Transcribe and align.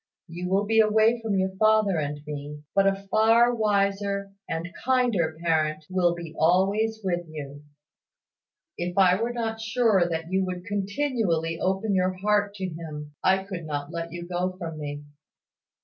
You 0.27 0.49
will 0.49 0.65
be 0.65 0.79
away 0.79 1.21
from 1.21 1.37
your 1.37 1.55
father 1.57 1.99
and 1.99 2.21
me; 2.25 2.63
but 2.73 2.87
a 2.87 3.07
far 3.11 3.53
wiser 3.53 4.31
and 4.49 4.73
kinder 4.83 5.37
parent 5.43 5.85
will 5.91 6.15
be 6.15 6.33
always 6.39 7.01
with 7.03 7.27
you. 7.27 7.61
If 8.79 8.97
I 8.97 9.21
were 9.21 9.31
not 9.31 9.61
sure 9.61 10.09
that 10.09 10.31
you 10.31 10.43
would 10.43 10.65
continually 10.65 11.59
open 11.59 11.93
your 11.93 12.13
heart 12.15 12.55
to 12.55 12.65
Him, 12.67 13.13
I 13.23 13.43
could 13.43 13.67
not 13.67 13.91
let 13.91 14.11
you 14.11 14.27
go 14.27 14.57
from 14.57 14.79
me." 14.79 15.03